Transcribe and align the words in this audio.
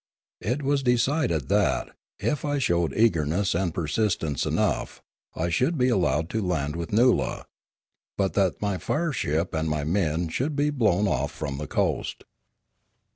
It 0.41 0.63
was 0.63 0.81
decided 0.81 1.47
that, 1.49 1.89
if 2.17 2.43
I 2.43 2.57
showed 2.57 2.91
eagerness 2.97 3.53
and 3.53 3.71
persistence 3.71 4.47
enough, 4.47 5.03
I 5.35 5.49
should 5.49 5.77
be 5.77 5.89
allowed 5.89 6.27
to 6.31 6.41
land 6.41 6.75
with 6.75 6.89
Noola; 6.89 7.45
but 8.17 8.33
that 8.33 8.59
my 8.63 8.79
fire 8.79 9.11
ship 9.13 9.53
and 9.53 9.69
my 9.69 9.83
men 9.83 10.29
should 10.29 10.55
be 10.55 10.71
blown 10.71 11.07
off 11.07 11.31
from 11.31 11.59
the 11.59 11.67
coast. 11.67 12.23